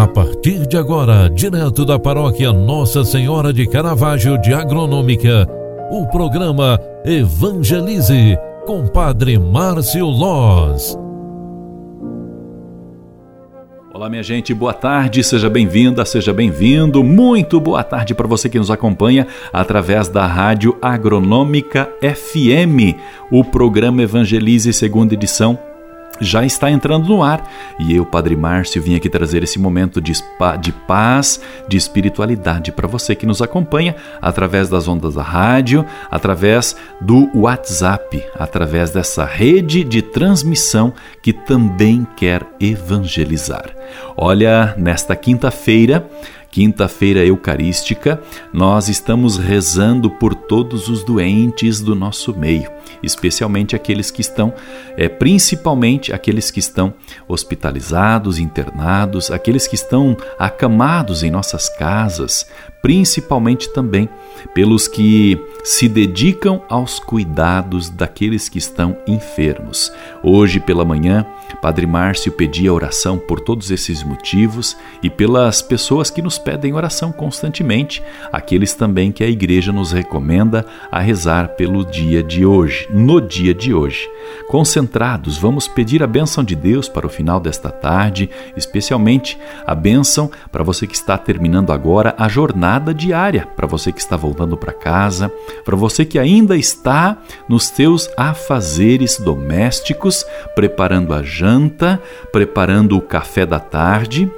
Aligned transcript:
A 0.00 0.08
partir 0.08 0.66
de 0.66 0.78
agora, 0.78 1.28
direto 1.28 1.84
da 1.84 1.98
paróquia 1.98 2.54
Nossa 2.54 3.04
Senhora 3.04 3.52
de 3.52 3.66
Caravaggio 3.66 4.40
de 4.40 4.50
Agronômica, 4.54 5.46
o 5.90 6.06
programa 6.06 6.80
Evangelize 7.04 8.34
com 8.64 8.88
Padre 8.88 9.38
Márcio 9.38 10.06
Loz. 10.06 10.98
Olá, 13.92 14.08
minha 14.08 14.22
gente, 14.22 14.54
boa 14.54 14.72
tarde, 14.72 15.22
seja 15.22 15.50
bem-vinda, 15.50 16.02
seja 16.06 16.32
bem-vindo. 16.32 17.04
Muito 17.04 17.60
boa 17.60 17.84
tarde 17.84 18.14
para 18.14 18.26
você 18.26 18.48
que 18.48 18.58
nos 18.58 18.70
acompanha 18.70 19.26
através 19.52 20.08
da 20.08 20.24
Rádio 20.24 20.78
Agronômica 20.80 21.90
FM, 22.00 22.96
o 23.30 23.44
programa 23.44 24.00
Evangelize, 24.00 24.72
segunda 24.72 25.12
edição 25.12 25.58
já 26.20 26.44
está 26.44 26.70
entrando 26.70 27.08
no 27.08 27.22
ar 27.22 27.48
e 27.78 27.94
eu, 27.94 28.04
Padre 28.04 28.36
Márcio, 28.36 28.82
vim 28.82 28.94
aqui 28.94 29.08
trazer 29.08 29.42
esse 29.42 29.58
momento 29.58 30.00
de, 30.00 30.12
de 30.60 30.72
paz, 30.72 31.40
de 31.68 31.76
espiritualidade 31.76 32.72
para 32.72 32.86
você 32.86 33.14
que 33.14 33.26
nos 33.26 33.40
acompanha 33.40 33.96
através 34.20 34.68
das 34.68 34.86
ondas 34.86 35.14
da 35.14 35.22
rádio, 35.22 35.84
através 36.10 36.76
do 37.00 37.30
WhatsApp, 37.34 38.22
através 38.34 38.90
dessa 38.90 39.24
rede 39.24 39.84
de 39.84 40.02
transmissão 40.02 40.92
que 41.22 41.32
também 41.32 42.06
quer 42.16 42.46
evangelizar. 42.60 43.70
Olha, 44.16 44.74
nesta 44.76 45.16
quinta-feira, 45.16 46.08
quinta-feira 46.50 47.24
eucarística, 47.24 48.20
nós 48.52 48.88
estamos 48.88 49.36
rezando 49.36 50.10
por 50.10 50.34
todos 50.34 50.88
os 50.88 51.04
doentes 51.04 51.80
do 51.80 51.94
nosso 51.94 52.36
meio, 52.36 52.70
especialmente 53.02 53.76
aqueles 53.76 54.10
que 54.10 54.20
estão, 54.20 54.52
é, 54.96 55.08
principalmente 55.08 56.12
aqueles 56.12 56.50
que 56.50 56.58
estão 56.58 56.92
hospitalizados, 57.28 58.38
internados, 58.38 59.30
aqueles 59.30 59.66
que 59.66 59.76
estão 59.76 60.16
acamados 60.38 61.22
em 61.22 61.30
nossas 61.30 61.68
casas, 61.68 62.46
principalmente 62.82 63.72
também 63.72 64.08
pelos 64.52 64.88
que 64.88 65.38
se 65.62 65.88
dedicam 65.88 66.62
aos 66.68 66.98
cuidados 66.98 67.88
daqueles 67.90 68.48
que 68.48 68.58
estão 68.58 68.96
enfermos. 69.06 69.92
Hoje 70.22 70.58
pela 70.58 70.84
manhã, 70.84 71.26
Padre 71.56 71.86
Márcio 71.86 72.32
pedia 72.32 72.72
oração 72.72 73.18
por 73.18 73.40
todos 73.40 73.70
esses 73.70 74.02
motivos 74.02 74.76
e 75.02 75.10
pelas 75.10 75.62
pessoas 75.62 76.10
que 76.10 76.22
nos 76.22 76.38
pedem 76.38 76.74
oração 76.74 77.12
constantemente, 77.12 78.02
aqueles 78.32 78.74
também 78.74 79.12
que 79.12 79.24
a 79.24 79.28
igreja 79.28 79.72
nos 79.72 79.92
recomenda 79.92 80.66
a 80.90 81.00
rezar 81.00 81.50
pelo 81.50 81.84
dia 81.84 82.22
de 82.22 82.44
hoje, 82.44 82.88
no 82.90 83.20
dia 83.20 83.54
de 83.54 83.74
hoje. 83.74 84.08
Concentrados, 84.48 85.38
vamos 85.38 85.68
pedir 85.68 86.02
a 86.02 86.06
bênção 86.06 86.42
de 86.42 86.56
Deus 86.56 86.88
para 86.88 87.06
o 87.06 87.10
final 87.10 87.38
desta 87.38 87.70
tarde, 87.70 88.28
especialmente 88.56 89.38
a 89.66 89.74
bênção 89.74 90.30
para 90.50 90.64
você 90.64 90.86
que 90.86 90.94
está 90.94 91.16
terminando 91.16 91.72
agora 91.72 92.14
a 92.18 92.28
jornada 92.28 92.92
diária, 92.92 93.46
para 93.56 93.66
você 93.66 93.92
que 93.92 94.00
está 94.00 94.16
voltando 94.16 94.56
para 94.56 94.72
casa, 94.72 95.30
para 95.64 95.76
você 95.76 96.04
que 96.04 96.18
ainda 96.18 96.56
está 96.56 97.18
nos 97.48 97.68
seus 97.68 98.10
afazeres 98.16 99.18
domésticos, 99.18 100.24
preparando 100.54 101.14
a 101.14 101.22
janta, 101.40 101.98
preparando 102.30 102.98
o 102.98 103.00
café 103.00 103.46
da 103.46 103.58
tarde, 103.58 104.30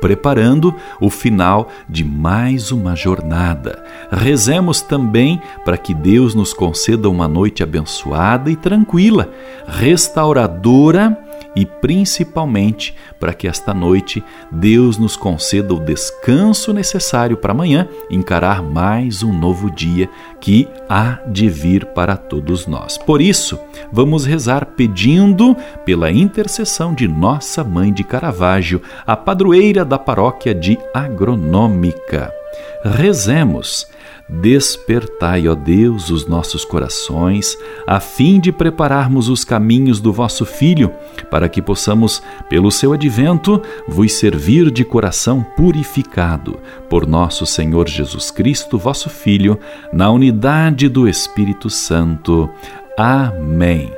preparando 0.00 0.74
o 0.98 1.10
final 1.10 1.68
de 1.86 2.02
mais 2.02 2.72
uma 2.72 2.96
jornada. 2.96 3.84
Rezemos 4.10 4.80
também 4.80 5.40
para 5.62 5.76
que 5.76 5.92
Deus 5.92 6.34
nos 6.34 6.54
conceda 6.54 7.10
uma 7.10 7.28
noite 7.28 7.62
abençoada 7.62 8.50
e 8.50 8.56
tranquila, 8.56 9.30
restauradora 9.66 11.18
e 11.54 11.66
principalmente 11.66 12.94
para 13.18 13.34
que 13.34 13.46
esta 13.46 13.74
noite 13.74 14.22
Deus 14.50 14.98
nos 14.98 15.16
conceda 15.16 15.74
o 15.74 15.80
descanso 15.80 16.72
necessário 16.72 17.36
para 17.36 17.52
amanhã 17.52 17.88
encarar 18.10 18.62
mais 18.62 19.22
um 19.22 19.32
novo 19.32 19.70
dia 19.70 20.08
que 20.40 20.68
há 20.88 21.20
de 21.26 21.48
vir 21.48 21.86
para 21.86 22.16
todos 22.16 22.66
nós. 22.66 22.98
Por 22.98 23.20
isso, 23.20 23.58
vamos 23.92 24.24
rezar 24.24 24.66
pedindo 24.66 25.56
pela 25.84 26.10
intercessão 26.10 26.94
de 26.94 27.06
nossa 27.06 27.62
mãe 27.62 27.92
de 27.92 28.02
Caravaggio, 28.02 28.82
a 29.06 29.16
padroeira 29.16 29.84
da 29.84 29.98
paróquia 29.98 30.54
de 30.54 30.78
Agronômica. 30.94 32.41
Rezemos 32.84 33.86
Despertai, 34.40 35.46
ó 35.46 35.54
Deus, 35.54 36.08
os 36.08 36.26
nossos 36.26 36.64
corações, 36.64 37.58
a 37.86 38.00
fim 38.00 38.40
de 38.40 38.50
prepararmos 38.50 39.28
os 39.28 39.44
caminhos 39.44 40.00
do 40.00 40.10
vosso 40.10 40.46
Filho, 40.46 40.90
para 41.30 41.50
que 41.50 41.60
possamos, 41.60 42.22
pelo 42.48 42.70
seu 42.70 42.94
advento, 42.94 43.60
vos 43.86 44.12
servir 44.14 44.70
de 44.70 44.84
coração 44.84 45.44
purificado, 45.54 46.58
por 46.88 47.06
nosso 47.06 47.44
Senhor 47.44 47.86
Jesus 47.86 48.30
Cristo, 48.30 48.78
vosso 48.78 49.10
Filho, 49.10 49.58
na 49.92 50.10
unidade 50.10 50.88
do 50.88 51.06
Espírito 51.06 51.68
Santo. 51.68 52.48
Amém. 52.96 53.92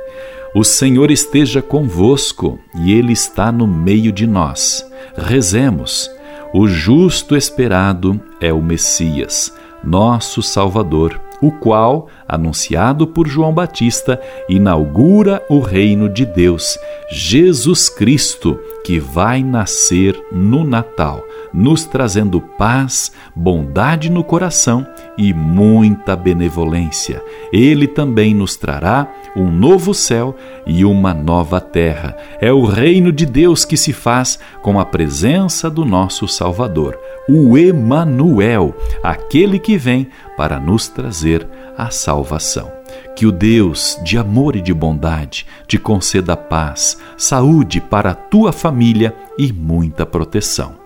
O 0.53 0.65
Senhor 0.65 1.11
esteja 1.11 1.61
convosco 1.61 2.59
e 2.75 2.91
Ele 2.91 3.13
está 3.13 3.53
no 3.53 3.65
meio 3.65 4.11
de 4.11 4.27
nós. 4.27 4.85
Rezemos. 5.15 6.09
O 6.57 6.69
justo 6.69 7.35
esperado 7.35 8.17
é 8.39 8.53
o 8.53 8.61
Messias 8.61 9.53
nosso 9.85 10.41
Salvador, 10.41 11.19
o 11.41 11.51
qual, 11.51 12.07
anunciado 12.27 13.05
por 13.05 13.27
João 13.27 13.53
Batista, 13.53 14.19
inaugura 14.49 15.43
o 15.49 15.59
reino 15.59 16.09
de 16.09 16.25
Deus, 16.25 16.77
Jesus 17.09 17.89
Cristo, 17.89 18.59
que 18.83 18.99
vai 18.99 19.43
nascer 19.43 20.19
no 20.31 20.63
Natal, 20.63 21.23
nos 21.53 21.85
trazendo 21.85 22.39
paz, 22.39 23.11
bondade 23.35 24.09
no 24.09 24.23
coração 24.23 24.85
e 25.17 25.33
muita 25.33 26.15
benevolência. 26.15 27.21
Ele 27.51 27.87
também 27.87 28.33
nos 28.33 28.55
trará 28.55 29.07
um 29.35 29.49
novo 29.51 29.93
céu 29.93 30.35
e 30.65 30.85
uma 30.85 31.13
nova 31.13 31.59
terra. 31.59 32.15
É 32.39 32.51
o 32.51 32.65
reino 32.65 33.11
de 33.11 33.25
Deus 33.25 33.65
que 33.65 33.77
se 33.77 33.91
faz 33.93 34.39
com 34.61 34.79
a 34.79 34.85
presença 34.85 35.69
do 35.69 35.83
nosso 35.83 36.27
Salvador, 36.27 36.97
o 37.27 37.57
Emanuel, 37.57 38.75
aquele 39.01 39.59
que 39.75 39.77
vem 39.77 40.07
para 40.37 40.57
nos 40.57 40.87
trazer 40.87 41.45
a 41.77 41.89
salvação. 41.89 42.71
Que 43.13 43.25
o 43.25 43.31
Deus 43.31 43.99
de 44.05 44.17
amor 44.17 44.55
e 44.55 44.61
de 44.61 44.73
bondade 44.73 45.45
te 45.67 45.77
conceda 45.77 46.37
paz, 46.37 46.97
saúde 47.17 47.81
para 47.81 48.11
a 48.11 48.15
tua 48.15 48.53
família 48.53 49.13
e 49.37 49.51
muita 49.51 50.05
proteção. 50.05 50.77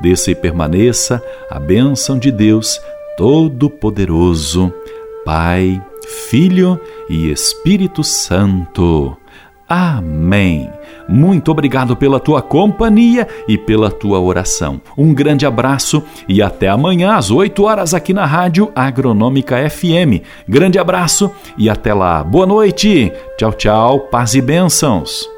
Desça 0.00 0.30
e 0.30 0.34
permaneça 0.34 1.22
a 1.50 1.60
bênção 1.60 2.18
de 2.18 2.32
Deus 2.32 2.80
Todo-Poderoso, 3.18 4.72
Pai, 5.26 5.82
Filho 6.30 6.80
e 7.10 7.30
Espírito 7.30 8.02
Santo. 8.02 9.14
Amém. 9.68 10.70
Muito 11.08 11.50
obrigado 11.50 11.96
pela 11.96 12.20
tua 12.20 12.42
companhia 12.42 13.26
e 13.48 13.56
pela 13.56 13.90
tua 13.90 14.20
oração. 14.20 14.80
Um 14.96 15.14
grande 15.14 15.46
abraço 15.46 16.02
e 16.28 16.42
até 16.42 16.68
amanhã 16.68 17.14
às 17.14 17.30
8 17.30 17.62
horas 17.64 17.94
aqui 17.94 18.12
na 18.12 18.26
Rádio 18.26 18.70
Agronômica 18.74 19.56
FM. 19.70 20.22
Grande 20.46 20.78
abraço 20.78 21.30
e 21.56 21.70
até 21.70 21.94
lá. 21.94 22.22
Boa 22.22 22.46
noite. 22.46 23.12
Tchau, 23.38 23.52
tchau. 23.52 24.00
Paz 24.00 24.34
e 24.34 24.42
bênçãos. 24.42 25.37